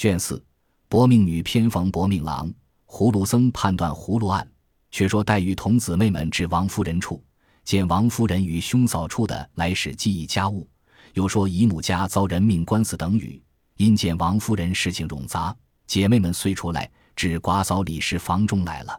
[0.00, 0.42] 卷四，
[0.88, 2.50] 薄命女偏逢薄命郎。
[2.86, 4.50] 葫芦僧判断葫芦案，
[4.90, 7.22] 却说黛玉同姊妹们至王夫人处，
[7.64, 10.66] 见王夫人与兄嫂处的来使记忆家务，
[11.12, 13.42] 又说姨母家遭人命官司等语。
[13.76, 15.54] 因见王夫人事情冗杂，
[15.86, 18.98] 姐妹们遂出来至寡嫂李氏房中来了。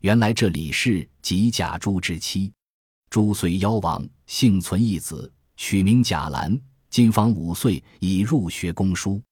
[0.00, 2.52] 原来这李氏即贾珠之妻，
[3.10, 9.22] 珠虽夭亡，幸存一子，取名贾兰，今方五岁，已入学公书。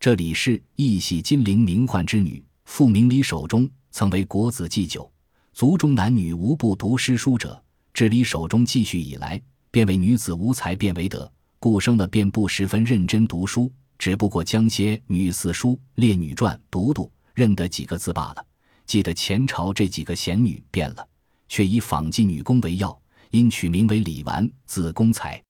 [0.00, 2.42] 这李氏亦系金陵名宦之女。
[2.64, 5.12] 父名李守中，曾为国子祭酒，
[5.52, 7.62] 族中男女无不读诗书者。
[7.92, 9.38] 至李守中继续以来，
[9.70, 18.46] 便为女子无才便为德，故生了便不十分认真读书，只不过将些女四书、列女传读读，认得几个字罢了。
[18.86, 21.06] 记得前朝这几个贤女变了，
[21.46, 22.98] 却以仿妓女工为要，
[23.32, 25.42] 因取名为李纨，字公才。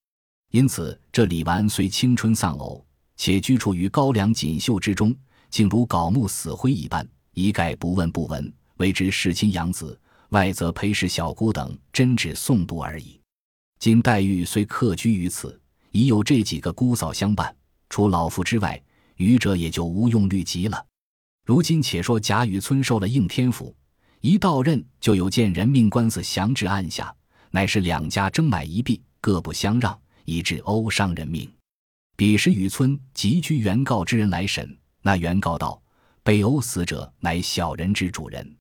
[0.50, 2.84] 因此这李纨虽青春丧偶，
[3.20, 5.14] 且居处于高粱锦绣之中。
[5.50, 10.00] 竟如槁木死灰一般，一概不问不闻，为之侍亲养子，
[10.30, 13.20] 外则陪侍小姑等，真只诵读而已。
[13.78, 17.54] 今黛玉虽客居于此，已有这几个姑嫂相伴，
[17.90, 18.82] 除老妇之外，
[19.16, 20.82] 余者也就无用虑及了。
[21.44, 23.76] 如今且说贾雨村受了应天府，
[24.22, 27.14] 一到任就有件人命官司降至案下，
[27.50, 31.52] 乃是两家争买一币，各不相让，以致殴伤人命。
[32.20, 34.78] 彼时雨村急居原告之人来审。
[35.00, 35.82] 那原告道
[36.22, 38.58] ：“被殴死者乃小人之主人，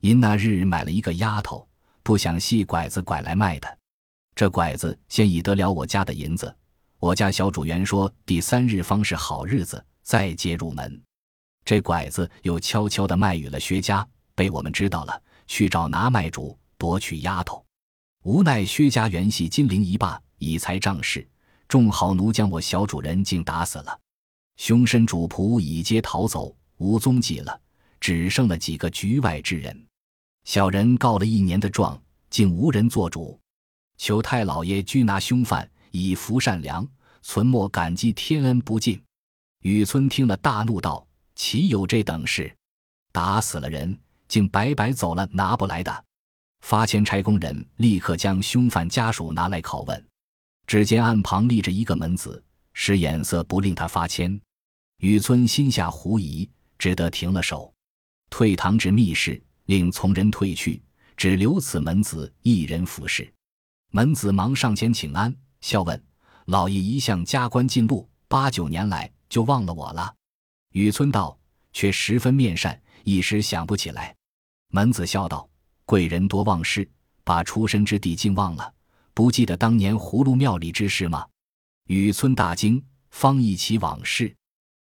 [0.00, 1.68] 因那日买了一个丫头，
[2.02, 3.78] 不想系拐子拐来卖的。
[4.34, 6.52] 这拐子先已得了我家的银子，
[6.98, 11.00] 我家小主原说第三日方是好日子，再接入门。
[11.64, 17.64] 这拐子又悄悄地卖与了薛家，被我们知道了，去找拿卖主夺取丫头。
[18.24, 21.24] 无奈薛家原系金陵一霸，以财仗势，
[21.68, 24.00] 众好奴将我小主人竟打死了。”
[24.56, 27.60] 凶身主仆已皆逃走，无踪迹了，
[28.00, 29.86] 只剩了几个局外之人。
[30.44, 32.00] 小人告了一年的状，
[32.30, 33.38] 竟无人做主，
[33.98, 36.86] 求太老爷拘拿凶犯，以服善良，
[37.20, 39.02] 存莫感激天恩不尽。
[39.62, 42.54] 雨村听了，大怒道：“岂有这等事？
[43.12, 43.98] 打死了人，
[44.28, 46.04] 竟白白走了，拿不来的。”
[46.62, 50.06] 发钱差工人立刻将凶犯家属拿来拷问。
[50.66, 54.40] 只见案旁立着一个门子，使眼色不令他发签。
[54.98, 57.72] 雨村心下狐疑，只得停了手，
[58.30, 60.82] 退堂至密室，令从人退去，
[61.16, 63.30] 只留此门子一人服侍。
[63.92, 66.02] 门子忙上前请安，笑问
[66.46, 70.12] ：“老爷一向加官进禄，八九年来就忘了我了？”
[70.72, 71.38] 雨村道
[71.72, 74.14] ：“却十分面善，一时想不起来。”
[74.72, 75.48] 门子笑道
[75.86, 76.88] ：“贵人多忘事，
[77.22, 78.74] 把出身之地竟忘了，
[79.16, 81.26] 不记得当年葫芦庙里之事吗？”
[81.88, 84.36] 雨村大惊，方忆起往事。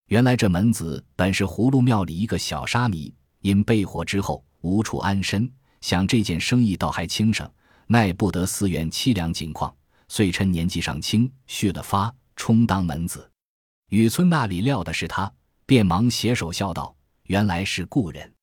[0.08, 7.52] 原来这门子本是葫芦庙里一个小沙弥，因被火之后无处安身，想这件生意倒还轻省，
[7.88, 9.76] 奈不得寺院凄凉境况，
[10.08, 13.30] 遂趁年纪尚轻续了发，充当门子。
[13.90, 15.30] 雨村那里料的是他，
[15.66, 16.96] 便忙携手笑道
[17.28, 18.34] ：“原来是故人。”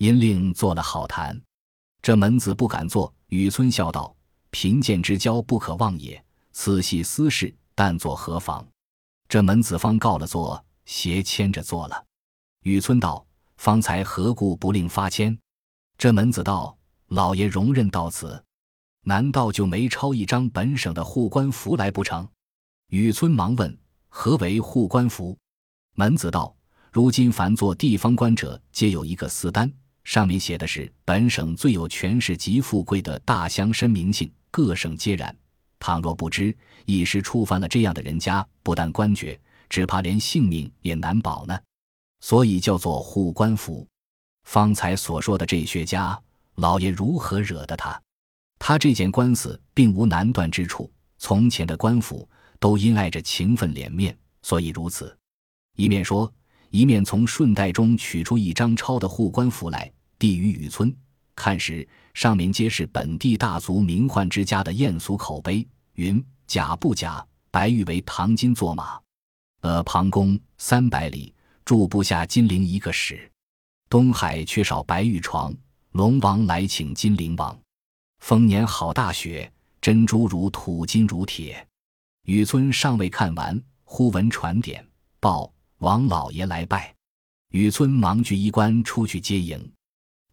[0.00, 1.38] 因令做了好谈。
[2.00, 3.12] 这门子不敢做。
[3.28, 4.15] 雨村笑道
[4.58, 8.66] ：“贫贱之交不可忘也，此系私事，但作何妨？”
[9.28, 10.64] 这门子方告了座。
[10.86, 12.06] 斜牵着做了，
[12.62, 13.26] 雨村道
[13.58, 15.36] ：“方才何故不令发签？”
[15.98, 16.74] 这门子道
[17.08, 18.42] ：“老爷容忍到此，
[19.02, 22.26] 难道就没抄一张本省的护官符来不成？”
[22.88, 23.78] 雨村忙问
[24.08, 25.36] ：“何为护官符？”
[25.96, 26.56] 门子道
[26.90, 29.70] ：“如今凡做地方官者，皆有一个私单，
[30.04, 35.36] 上面写的是本省最有权势及富贵的大乡绅名姓，各省皆然。
[35.78, 36.56] 倘若不知，
[36.86, 41.58] 一时触犯了这样的人家，不但官爵。”只怕连性命也难保呢，
[42.20, 43.86] 所以叫做护官符。
[44.44, 46.18] 方才所说的这薛家
[46.54, 48.00] 老爷如何惹得他？
[48.58, 50.90] 他这件官司并无难断之处。
[51.18, 52.26] 从前的官府
[52.58, 55.14] 都因爱着情分脸面，所以如此。
[55.76, 56.32] 一面说，
[56.70, 60.96] 一面从顺带中取出一张抄的护官符来，递于雨村。
[61.36, 67.24] 看时，上面皆是本地大族名宦之家的艳俗口碑，云假不假？
[67.50, 68.98] 白玉为唐金作马。
[69.60, 71.32] 呃，庞公三百里，
[71.64, 73.30] 住不下金陵一个使。
[73.88, 75.54] 东海缺少白玉床，
[75.92, 77.56] 龙王来请金陵王。
[78.20, 79.50] 丰年好大雪，
[79.80, 81.66] 珍珠如土，金如铁。
[82.24, 84.84] 雨村尚未看完，忽闻传点
[85.20, 86.94] 报：王老爷来拜。
[87.50, 89.72] 雨村忙具衣冠出去接迎。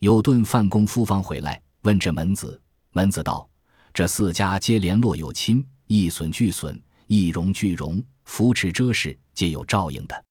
[0.03, 2.61] 有顿范公夫方回来，问这门子。
[2.91, 3.49] 门子道：
[3.93, 6.77] 这四家皆联络有亲，一损俱损，
[7.07, 8.03] 一荣俱荣。
[8.25, 10.25] 扶持遮事，皆有照应的。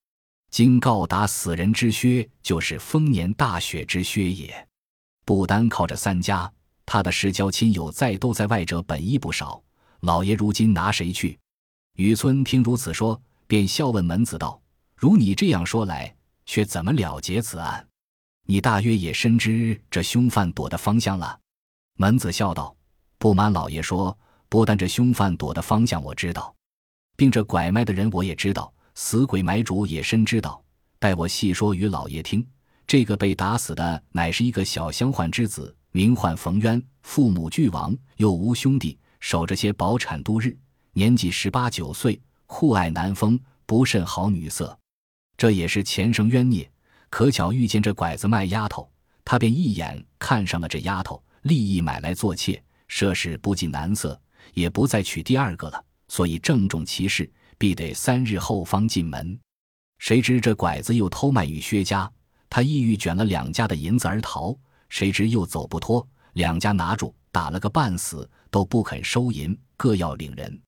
[0.51, 4.69] 今告打死人之靴，就是丰年大雪之靴也。
[5.25, 6.53] 不单靠着三家，
[6.85, 9.63] 他的世交亲友在都在外者本亦不少。
[10.01, 11.39] 老爷如今拿谁去？”
[11.97, 14.61] 雨村听如此说，便笑问门子道
[14.95, 16.15] ：“如你这样说来，
[16.45, 17.89] 却怎么了结此案？
[18.47, 21.39] 你大约也深知这凶犯躲的方向了。”
[21.99, 22.75] 门子笑道
[23.19, 24.17] ：“不瞒老爷说，
[24.49, 26.55] 不但这凶犯躲的方向我知道，
[27.17, 30.63] 并这拐卖的人我也知道。”死鬼买主也深知道，
[30.99, 32.47] 待我细说与老爷听。
[32.87, 40.55] 这个被打死的乃是一个小乡宦之子，名唤冯渊，父母俱亡，又无兄弟，守着些薄产度日。
[40.93, 44.79] 年纪十八九岁，酷爱男风，不甚好女色。
[45.39, 46.71] 这也是前生冤孽。
[47.13, 48.91] 可巧遇见这拐子卖丫头，
[49.23, 52.61] 他便一眼看上了这丫头，立意买来做妾。
[52.89, 54.19] 涉世不近男色，
[54.55, 57.31] 也不再娶第二个了，所以郑重其事。
[57.59, 59.39] 必得三日后方进门，
[59.99, 62.11] 谁知这拐子又偷卖与薛家，
[62.49, 64.57] 他意欲卷了两家的银子而逃，
[64.89, 70.61] 谁知又走不脱，两家拿住，打了个半死，都不肯收银，各要领人。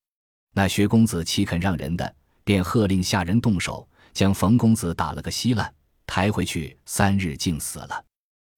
[0.53, 2.15] 那薛公子岂肯让人的，
[2.45, 5.75] 便喝令下人动手，将冯公子打了个稀烂，
[6.07, 8.05] 抬回去三日竟死了。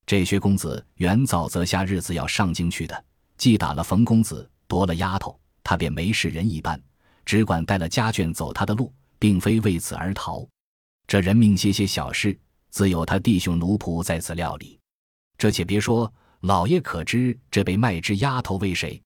[0.06, 3.04] 这薛公子原早则下日子要上京去的，
[3.36, 6.80] 既打了冯公子，夺了丫头，他便没事人一般。
[7.24, 10.46] 只管带了家眷走他的路，并非为此而逃。
[11.08, 12.38] 这人命些些小事，
[12.70, 14.78] 自有他弟兄奴仆在此料理。
[15.36, 19.02] 这且别说，老爷可知这被卖之丫头为谁？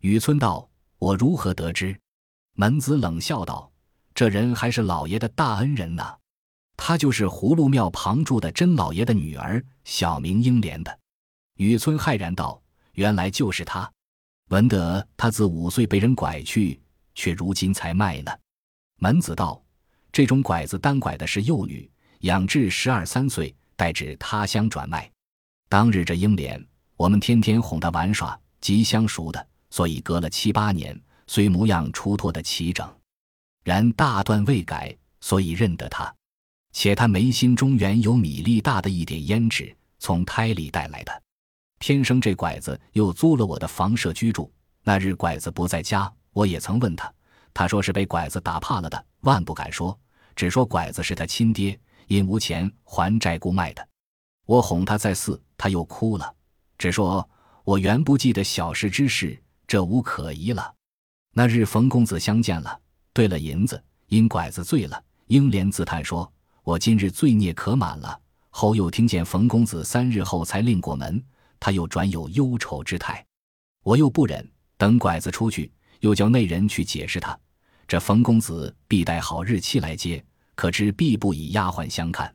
[0.00, 0.66] 雨村道
[0.98, 1.94] ：“我如何得知？”
[2.56, 3.70] 门子冷笑道
[4.14, 6.16] ：“这人还是老爷的大恩人呢。
[6.78, 10.98] 他就是葫芦庙旁住的甄老爷的女儿，小名英莲的。”
[11.58, 12.58] 雨村骇然道
[12.94, 13.92] ：“原来就是他！
[14.48, 16.80] 闻得他自五岁被人拐去。”
[17.14, 18.30] 却如今才卖呢。
[19.00, 19.60] 门子道
[20.12, 21.90] ：“这种拐子单拐的是幼女，
[22.20, 25.10] 养至十二三岁，待至他乡转卖。
[25.68, 26.64] 当日这英莲，
[26.96, 30.96] 我们天天哄她玩耍，极相熟的，所以隔了七八年，
[31.26, 32.88] 虽模样出脱的齐整，
[33.64, 36.14] 然大段未改，所以认得她。
[36.78, 41.22] 且他眉心中原有米粒大的一点胭脂，从胎里带来的。
[41.80, 44.48] 天生这拐子又租了我的房舍居住。
[44.84, 47.12] 那日拐子不在家。”我也曾问他，
[47.52, 49.98] 他说是被拐子打怕了的，万不敢说，
[50.36, 51.76] 只说拐子是他亲爹，
[52.06, 53.84] 因无钱还债故卖的。
[54.46, 56.32] 我哄他再四，他又哭了，
[56.78, 57.28] 只说
[57.64, 59.36] 我原不记得小事之事，
[59.66, 60.72] 这无可疑了。
[61.32, 62.80] 那日冯公子相见了，
[63.12, 66.32] 兑了银子，因拐子醉了，英莲自叹说
[66.68, 68.20] ：“我今日罪孽可满了。”
[68.52, 71.22] 后又听见冯公子三日后才另过门，
[71.58, 73.24] 他又转有忧愁之态，
[73.84, 75.72] 我又不忍，等拐子出去。
[76.00, 77.36] 又叫内人去解释他，
[77.86, 80.22] 这冯公子必带好日期来接，
[80.54, 82.32] 可知必不以丫鬟相看。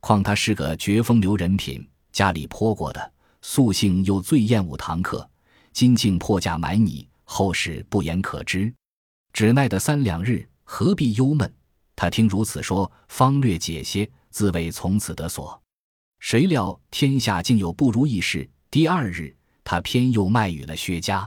[0.00, 3.12] 况他是个绝风流人品，家里颇过的，
[3.42, 5.28] 素性又最厌恶堂客，
[5.72, 8.72] 今竟破价买你，后事不言可知。
[9.32, 11.52] 只奈得三两日，何必忧闷？
[12.04, 15.58] 他听如此说，方略解些，自谓从此得所。
[16.18, 18.46] 谁料天下竟有不如意事。
[18.70, 19.34] 第二日，
[19.64, 21.26] 他偏又卖与了薛家。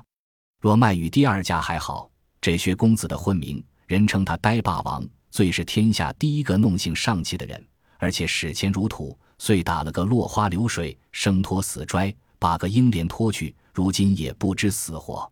[0.62, 2.08] 若卖与第二家还好，
[2.40, 15.28] 这薛公子的混名，人称他呆霸王，最是天下第一个弄性上气的人，而且使钱如土，遂打了个落花流水，生拖死拽，把个英莲拖去，如今也不知死活。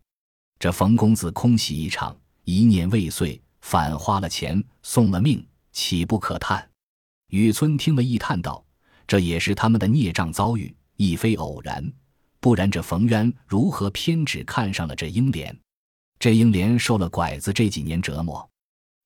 [0.58, 6.70] 这冯公子空喜一场，一念未遂，反花了钱，送了命，岂不可叹？
[7.30, 8.64] 雨村听了，一叹道
[9.08, 11.92] ：“这也是他们的孽障遭遇，亦非偶然。”
[12.38, 15.58] 不然，这冯渊如何偏只看上了这英莲？
[16.20, 18.48] 这英莲受了拐子这几年折磨，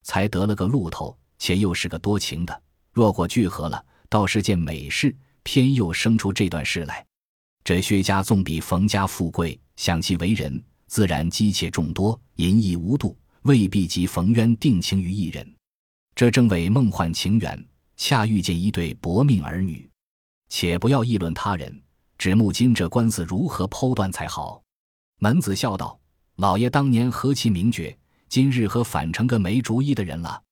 [0.03, 2.63] 才得了个路头，且又是个多情的。
[2.93, 5.17] 若果聚合了，倒是件美事。
[5.43, 7.03] 偏又生出这段事来。
[7.65, 15.55] 这薛家纵比冯家富贵，想其为人，自然姬妾众多，淫逸无度，未必及冯渊定情于一人。
[16.15, 17.65] 这正为梦幻情缘，
[17.97, 19.89] 恰遇见一对薄命儿女。
[20.49, 21.83] 且不要议论他人。
[22.19, 24.63] 指木金这官司如何剖断才好？
[25.21, 25.99] 门子笑道
[26.37, 27.97] ：“老爷当年何其明觉，
[28.29, 30.43] 今日何反成个没主意的人了？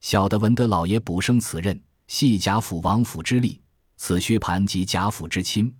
[0.00, 3.60] 小的闻得老爷补升此任，系贾府王府之力，
[3.98, 5.70] 此薛蟠及贾府之亲，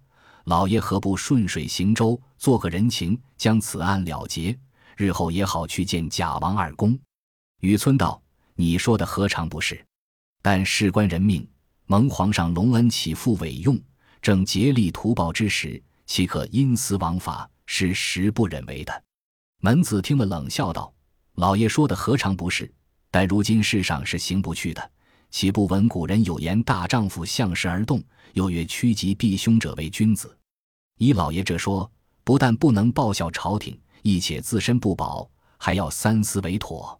[0.44, 4.54] 老爷何不顺水行舟，做个人情，将此案了结？
[5.00, 6.98] 日后也好去见贾王二公。”
[7.60, 8.22] 雨村道
[8.54, 9.82] ：“你说的何尝不是？
[10.42, 11.48] 但事关人命，
[11.86, 13.80] 蒙皇上隆恩起复委用。”
[14.20, 17.48] 正竭力图报之时，岂可因私枉法？
[17.64, 19.02] 是实不忍为的。
[19.60, 20.92] 门子听了，冷笑道
[21.36, 22.70] ：“老爷说的何尝不是？
[23.10, 24.90] 但如今世上是行不去的。
[25.30, 28.02] 岂不闻古人有言：“大丈夫向时而动。”
[28.34, 30.36] 又曰：“趋吉避凶者为君子。”
[30.98, 31.90] 依老爷这说，
[32.22, 35.28] 不但不能报效朝廷，亦且自身不保，
[35.58, 36.98] 还要三思为妥。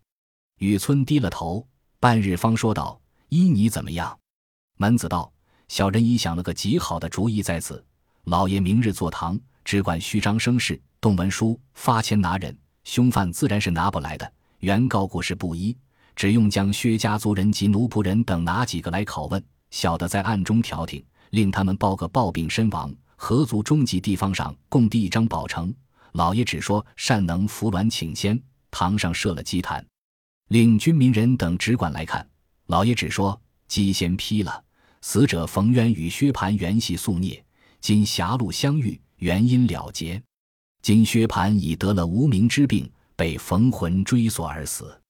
[0.59, 1.67] 雨村低了头，
[1.99, 4.19] 半日方说道：“依你怎么样？”
[4.77, 5.33] 门子道
[5.69, 7.85] ：“小人已想了个极好的主意，在此。
[8.25, 14.33] 老爷明日坐堂，只管虚张声势，动文书，发钱拿人，凶犯自然是拿不来的。
[14.59, 15.77] 原告故事不一。”
[16.17, 25.73] 只用将薛家族人及奴仆人等哪几个来拷问，小的在暗中调停，令他们报个暴病身亡，合族中级地方上共递一张保成。
[26.13, 28.41] 老爷只说善能扶鸾请仙，
[28.71, 29.85] 堂上设了祭坛，
[30.49, 32.29] 令军民人等只管来看。
[32.67, 34.65] 老爷只说鸡先批了，
[35.03, 37.45] 死者冯渊与薛蟠原系宿孽，
[37.81, 40.23] 今狭路相遇，原因了结。
[40.83, 45.01] 今薛蟠已得了无名之病，被冯魂追索而死。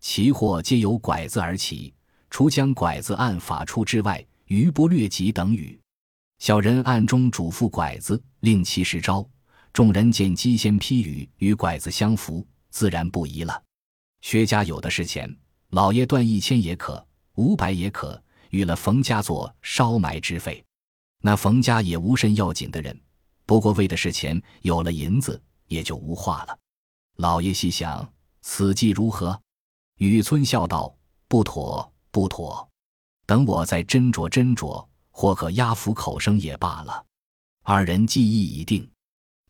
[0.00, 1.94] 其祸皆由拐子而起，
[2.28, 5.78] 除将拐子按法出之外，余不略及等语。
[6.38, 9.24] 小人暗中嘱咐拐子，令其实招。
[9.72, 13.62] 众人见鸡先批语与拐子相符，自然不疑了。
[14.20, 15.34] 薛家有的是钱，
[15.70, 17.04] 老爷断一千也可，
[17.36, 20.62] 五百也可，与了冯家做烧埋之费。
[21.22, 22.98] 那冯家也无甚要紧的人，
[23.46, 26.58] 不过为的是钱，有了银子也就无话了。
[27.16, 28.06] 老爷细想，
[28.42, 29.40] 此计如何？
[29.98, 30.94] 雨村笑道
[31.28, 32.68] ：“不妥，不妥。
[33.24, 37.06] 等我再斟酌斟酌，或可压服口声也罢了。”
[37.64, 38.90] 二人计议已定，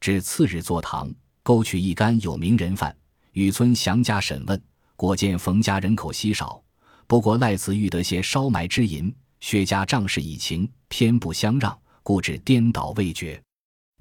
[0.03, 2.93] 至次日坐堂，勾取一干有名人犯，
[3.35, 4.61] 雨村详加审问。
[4.97, 6.61] 果见冯家人口稀少，
[7.07, 13.41] 不过赖此欲得些烧埋之银，薛家仗势以情，偏不相让，故致颠倒未决。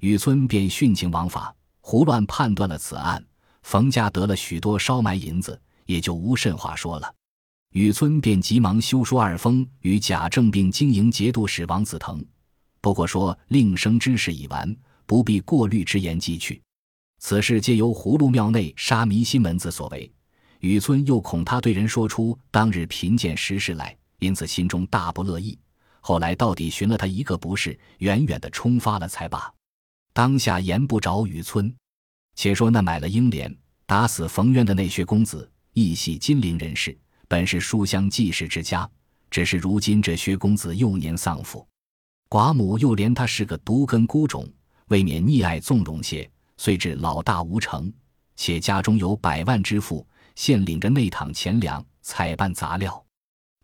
[0.00, 3.24] 雨村便徇情枉法，胡乱判断了此案。
[3.62, 5.56] 冯家得了许多烧埋银子。
[5.86, 7.14] 也就无甚话说了，
[7.72, 12.24] 雨村便急忙修书二封与贾政，并经营节度使王子腾。
[12.80, 14.74] 不过说令生之事已完，
[15.06, 16.60] 不必过滤之言即去。
[17.18, 20.10] 此事皆由葫芦庙内杀迷心门子所为。
[20.60, 25.58] 雨村又恐他对人说出当日贫贱实事来，因此心中大不乐意。
[26.00, 29.52] 后来到底寻了他一个不是，远远的冲发了才罢。
[30.12, 31.74] 当下言不着雨村。
[32.34, 33.54] 且说那买了英莲
[33.86, 35.48] 打死冯渊的那薛公子。
[35.74, 36.94] 亦系金陵人士，
[37.28, 38.86] 本是书香济世之家，
[39.30, 41.66] 只是如今这薛公子幼年丧父，
[42.28, 44.46] 寡母又怜他是个独根孤种，
[44.92, 47.90] 未免溺爱纵容些，遂至老大无成。
[48.36, 53.02] 且家中有百万之富，现领着内堂钱粮，采办杂料。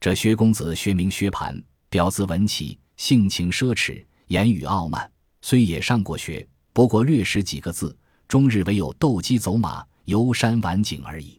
[0.01, 5.11] 这薛公子薛名薛蟠，表字文起，性情奢侈，言语傲慢，
[5.43, 7.95] 虽也上过学，不过略识几个字，
[8.27, 11.39] 终日唯有斗鸡走马、游山玩景而已。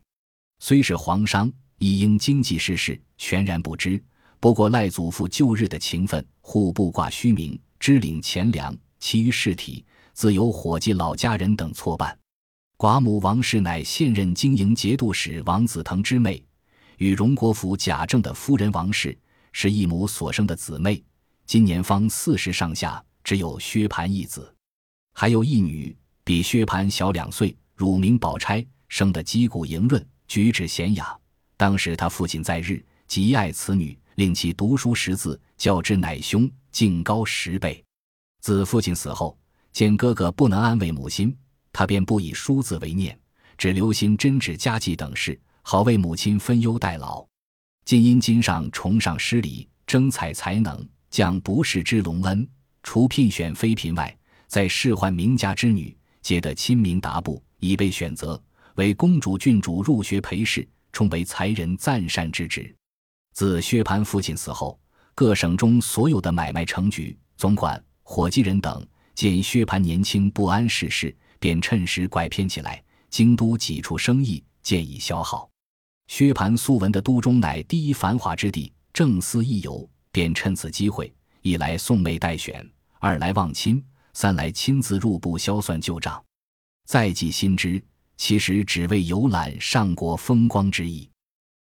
[0.60, 4.00] 虽是皇商，亦因经济世事全然不知。
[4.39, 12.17] 不过赖祖父旧日的情分，户部挂虚名，支领钱粮，其余事体自有伙计老家人等错办。
[12.77, 16.41] 寡母王氏乃现任经营节度使王子腾之妹，
[16.97, 19.17] 与荣国府贾政的夫人王氏
[19.51, 21.03] 是一母所生的姊妹，
[21.45, 24.53] 今年方四十上下，只有薛蟠一子，
[25.13, 30.05] 还有一女，比薛蟠小两岁，乳名宝钗，生得肌骨莹润。
[30.27, 31.17] 举止娴雅，
[31.57, 37.83] 当时他父亲在日，极爱此女，令其读书识字，教之乃兄，竟高十倍。
[38.39, 39.38] 自父亲死后，
[39.72, 41.36] 见哥哥不能安慰母亲，
[41.74, 43.17] 他便不以书字为念，
[43.58, 47.25] 只留心针纸家计等事，好为母亲分忧代劳。
[47.86, 52.48] 今因今上崇尚诗礼，征采才能，降不世之隆恩，
[52.84, 54.15] 除聘选妃嫔外，
[54.48, 58.41] 在仕宦名家之女，皆得亲民达布，已被选择。
[58.75, 62.74] 为公主、郡主入学陪侍，充为才人赞善之职。
[63.34, 64.79] 自薛蟠父亲死后，
[65.13, 72.83] 各省中所有的买卖成局、总管、伙计人等，见薛蟠年轻不谙世事，便趁时拐骗起来。
[73.11, 75.47] 京都几处生意渐已消耗。
[76.07, 81.13] 薛蟠素闻的都中乃第一繁华之地，正思一游，便趁此机会，
[81.43, 83.79] 一来送妹待选，二来望亲，
[84.13, 86.19] 三来亲自入部销算旧账，
[86.87, 87.79] 再计新知。
[88.17, 91.07] 其实只为游览上国风光之意，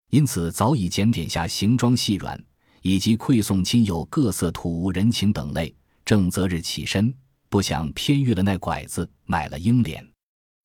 [0.09, 2.43] 因此早已检点下行装细软，
[2.81, 5.71] 以及馈送亲友各色土物人情等类。
[6.09, 7.13] 正择日起身，
[7.49, 10.03] 不想偏遇了那拐子，买了英莲。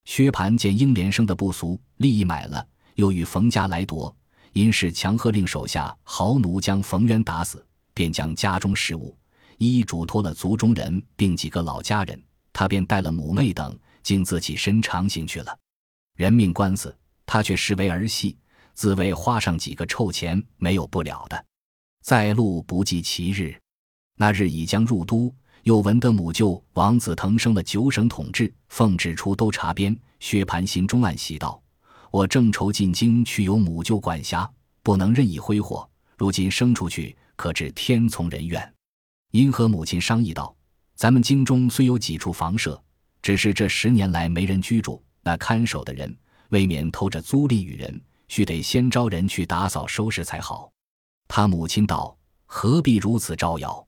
[0.07, 4.17] 薛蟠见英莲生的不俗，立意买了，又与冯家来夺。
[4.55, 9.15] 因是强喝令手下豪奴将冯渊打死，便将家中事务
[9.59, 12.19] 一一嘱托了族中人，并几个老家人。
[12.51, 15.55] 他便带了母妹等，竟自起身长行去了。
[16.17, 16.97] 人命官司，
[17.27, 18.39] 他却视为儿戏，
[18.73, 21.45] 自谓花上几个臭钱没有不了的。
[22.03, 23.55] 在路不计其日。
[24.17, 29.97] 那日已将入都，又闻得母舅王子腾升了九省统治，奉旨出都察边。
[30.21, 31.61] 薛蟠心中暗喜道
[32.11, 34.49] ：“我正愁进京去有母舅管辖，
[34.83, 35.89] 不能任意挥霍。
[36.17, 38.75] 如今生出去，可知天从人愿。”
[39.33, 40.55] 因和母亲商议道
[40.95, 42.81] ：“咱们京中虽有几处房舍，
[43.21, 46.17] 只是这十年来没人居住，那看守的人
[46.51, 50.71] 未免偷着租赁与人，须得先招人去打扫收拾才好。”
[51.27, 52.17] 他母亲道
[52.47, 53.85] ：“何必如此招摇？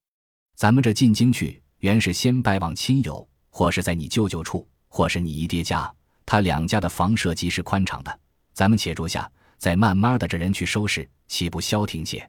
[0.57, 5.93] 咱们这进京去，原是先拜望亲友，或是在你舅舅处，或是你姨爹家。
[6.25, 8.21] 他两家的房舍极是宽敞的，
[8.55, 12.27] 咱们且住下，再慢慢的这人去收拾，岂不消停些？”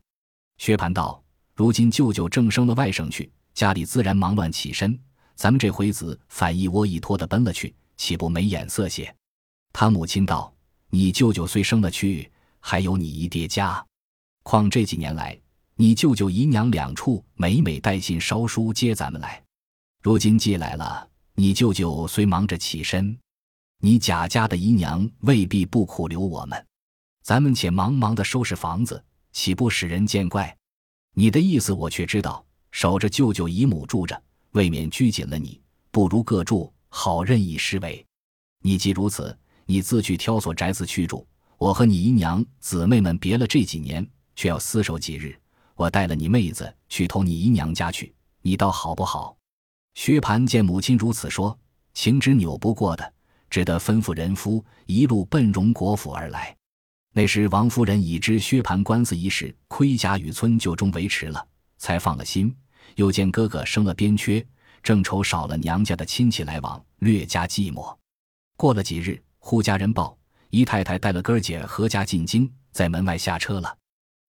[0.59, 1.23] 薛蟠道。
[1.55, 4.99] 如今舅舅正升了外省去，家里自然忙乱起身。
[5.33, 9.15] 咱们这回子反一窝一拖的奔了去，岂不没眼色些？
[9.71, 10.53] 他母亲道
[10.91, 12.29] ：“你舅舅虽升了去，
[12.59, 13.83] 还有你姨爹家。
[14.43, 15.39] 况这几年来，
[15.79, 19.43] 你舅舅姨娘两处每每带信捎书接咱们来。
[20.01, 23.15] 如今寄来了，你舅舅虽忙着起身，
[23.79, 26.65] 你贾家的姨娘未必不苦留我们。
[27.21, 29.03] 咱们且忙忙的收拾房子，
[29.33, 30.57] 岂不使人见怪？”
[31.13, 34.19] 你的意思我却知道，守着舅舅姨母住着，
[34.53, 35.61] 未免拘谨了你。
[35.91, 38.03] 不如各住，好任意施为。
[38.63, 41.27] 你既如此，你自去挑所宅子去住。
[41.59, 45.39] 我和你姨娘姊妹们别了这几年，却要厮守几日。
[45.77, 49.37] 我带了你妹子去投你姨娘家去，你倒好不好？
[49.93, 51.55] 薛蟠见母亲如此说，
[51.93, 53.13] 情之扭不过的，
[53.47, 56.55] 只得吩咐人夫一路奔荣国府而来。
[57.13, 62.53] 那时王夫人已知薛蟠官司一事亏贾雨村就中维持了，才放了心。
[62.95, 64.43] 又见哥哥生了边缺，
[64.81, 67.95] 正愁少了娘家的亲戚来往，略加寂寞。
[68.55, 70.17] 过了几日，忽家人报
[70.49, 73.77] 姨太太带了哥儿姐合家进京，在门外下车了。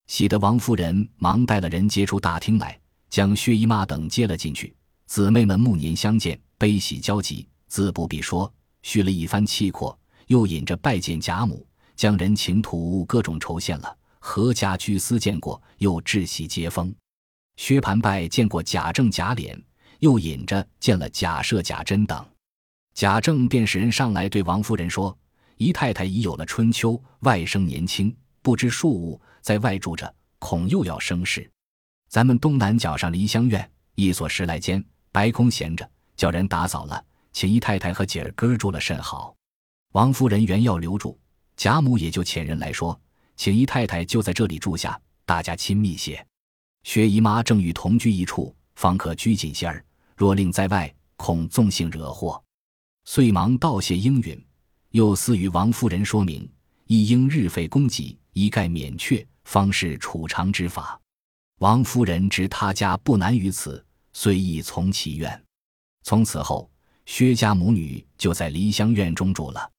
[0.09, 2.79] 喜得王夫人忙带了人接出大厅来，
[3.11, 4.75] 将薛姨妈等接了进去。
[5.07, 8.50] 姊妹们暮年相见，悲喜交集，自不必说，
[8.82, 11.65] 叙了一番气阔，又引着拜见贾母。
[11.95, 16.95] 将人情土物各种酬献了，何家居司见过，又致喜接风。
[17.56, 19.61] 薛蟠拜见过贾政、贾琏，
[19.99, 22.25] 又引着见了贾赦、贾珍等。
[22.95, 25.17] 贾政便使人上来对王夫人说
[25.59, 31.50] ：“姨太太已有了春秋，外甥年轻，不知庶务，在外住着，恐又要生事。
[32.11, 39.34] 咱们东南角上梨香院一所十来间，白空闲着，叫人打扫了，请姨太太和姐儿哥住了甚好。
[39.93, 41.19] 王夫人原要留住。”
[41.56, 43.00] 贾母也就遣人来说，
[43.37, 46.23] 请姨太太就在这里住下，大家亲密些。
[46.82, 49.82] 薛姨妈正与同居一处，方可拘谨些儿。
[50.15, 52.45] 若令在外，恐纵性惹祸，
[53.06, 54.39] 遂忙道谢应允。
[54.91, 56.47] 又私与王夫人说明，
[56.84, 61.00] 亦应日费供给，一概免却，方是储藏之法。
[61.61, 63.82] 王夫人知他家不难于此，
[64.13, 65.43] 遂亦从其愿。
[66.02, 66.71] 从此后，
[67.06, 69.71] 薛家母女就在梨香院中住了。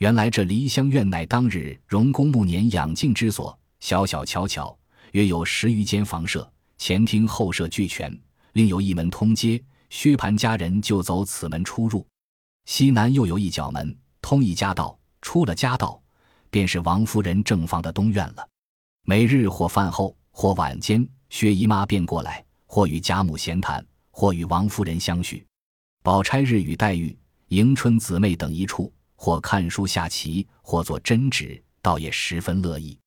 [0.00, 4.78] 原来这梨香院乃当日荣公暮年养静之所，小小巧巧，
[5.12, 8.14] 约有十余间房舍，前厅后舍俱全，
[8.52, 12.06] 另有一门通街，薛蟠家人就走此门出入。
[12.66, 15.98] 西南又有一角门，通一家道，出了家道，
[16.50, 18.46] 便是王夫人正房的东院了。
[19.08, 25.46] 每日或饭后，或晚间，薛姨妈便过来，或与贾母闲谈，或与王夫人相叙。
[26.02, 27.16] 宝钗日与黛玉、
[27.50, 28.92] 迎春姊妹等一处。
[29.14, 32.98] 或看书下棋，或做针纸，倒也十分乐意。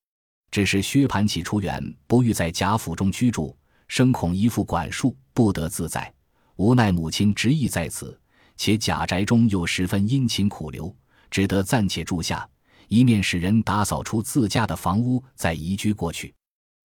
[0.49, 3.55] 只是薛蟠起初远不欲在贾府中居住，
[3.89, 6.11] 生恐依附管束，不得自在。
[6.55, 8.17] 无奈母亲执意在此，
[8.55, 10.95] 且贾宅中又十分殷勤苦留，
[11.29, 12.49] 只得暂且住下，
[12.89, 16.33] 一面使人打扫出自家的房屋，再移居过去。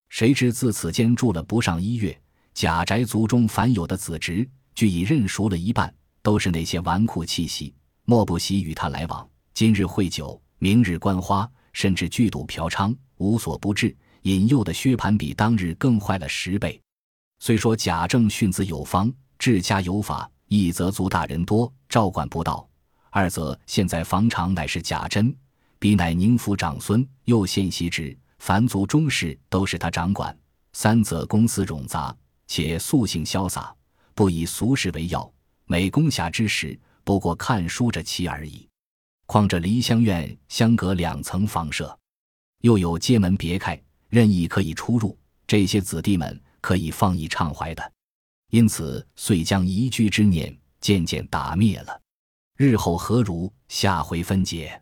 [0.07, 2.17] 谁知自此间住了不上一月，
[2.53, 7.73] 贾宅族中凡有的子侄，俱已认熟了一半，都是那些纨绔气息。
[8.05, 16.79] 莫不喜与他来往，今日会酒，明日观花，甚至聚赌嫖娼，无所不至，引诱的薛蟠比当日更坏了十倍。
[17.39, 22.69] 虽说贾政训子有方，治家有法，一则族大人多，照管不到；
[23.09, 25.35] 二则现在房场乃是贾珍，
[25.85, 30.35] 彼乃宁府长孙，又现袭职，凡族中事都是他掌管；
[30.73, 32.17] 三则公司冗杂，
[32.47, 33.71] 且素性潇洒，
[34.15, 35.31] 不以俗事为要，
[35.65, 36.75] 每攻暇之时。
[37.03, 38.67] 不过看书着棋而已，
[39.27, 41.95] 况这梨香院相隔两层房舍，
[42.61, 47.93] 又有街门别开，任意可以出入，这些子弟们可以放逸畅怀的，
[48.49, 52.01] 因此遂将移居之念渐渐打灭了。
[52.57, 53.53] 日后何如？
[53.67, 54.81] 下回分解。